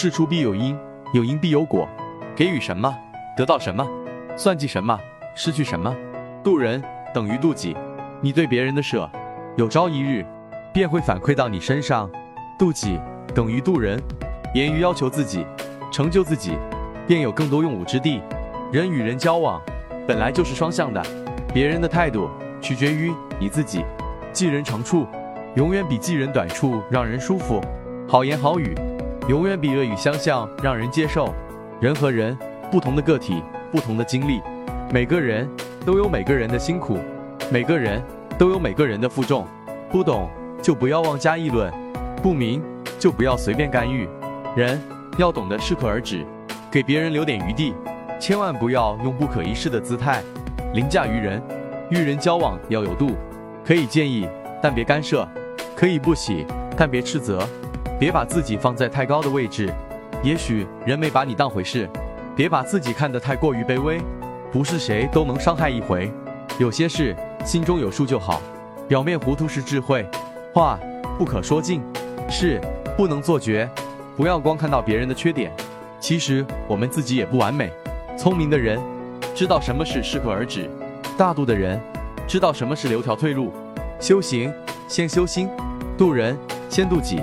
[0.00, 0.78] 事出必有因，
[1.12, 1.88] 有因必有果。
[2.36, 2.96] 给予什么，
[3.36, 3.84] 得到什么；
[4.36, 4.96] 算计什么，
[5.34, 5.92] 失去什么。
[6.44, 6.80] 渡人
[7.12, 7.76] 等于渡己，
[8.20, 9.10] 你对别人的舍，
[9.56, 10.24] 有朝一日
[10.72, 12.08] 便会反馈到你身上。
[12.56, 12.96] 渡己
[13.34, 14.00] 等于渡人，
[14.54, 15.44] 严于要求自己，
[15.90, 16.56] 成就自己，
[17.04, 18.22] 便有更多用武之地。
[18.70, 19.60] 人与人交往
[20.06, 21.02] 本来就是双向的，
[21.52, 22.30] 别人的态度
[22.60, 23.84] 取决于你自己。
[24.32, 25.08] 记人长处，
[25.56, 27.60] 永远比记人短处让人舒服。
[28.08, 28.76] 好言好语，
[29.28, 31.34] 永远比恶语相向让人接受。
[31.80, 32.36] 人和人
[32.70, 34.40] 不同的个体，不同的经历，
[34.90, 35.46] 每个人
[35.84, 36.98] 都有每个人的辛苦，
[37.52, 38.02] 每个人
[38.38, 39.46] 都有每个人的负重。
[39.90, 40.30] 不懂
[40.62, 41.70] 就不要妄加议论，
[42.22, 42.62] 不明
[42.98, 44.08] 就不要随便干预。
[44.56, 44.80] 人
[45.18, 46.24] 要懂得适可而止，
[46.70, 47.74] 给别人留点余地，
[48.18, 50.22] 千万不要用不可一世的姿态
[50.72, 51.40] 凌驾于人。
[51.90, 53.10] 与人交往要有度，
[53.62, 54.26] 可以建议，
[54.62, 55.26] 但别干涉；
[55.76, 57.46] 可以不喜，但别斥责。
[57.98, 59.72] 别把自己放在太高的位置。
[60.22, 61.88] 也许人没把你当回事，
[62.36, 64.00] 别把自己看得太过于卑微。
[64.50, 66.10] 不是谁都能伤害一回，
[66.58, 68.40] 有些事心中有数就好。
[68.88, 70.06] 表面糊涂是智慧，
[70.54, 70.78] 话
[71.18, 71.82] 不可说尽，
[72.28, 72.60] 事
[72.96, 73.68] 不能做绝。
[74.16, 75.52] 不要光看到别人的缺点，
[76.00, 77.70] 其实我们自己也不完美。
[78.16, 78.80] 聪明的人
[79.34, 80.68] 知道什么是适可而止，
[81.16, 81.78] 大度的人
[82.26, 83.52] 知道什么是留条退路。
[84.00, 84.52] 修行
[84.88, 85.48] 先修心，
[85.96, 86.36] 渡人
[86.70, 87.20] 先渡己。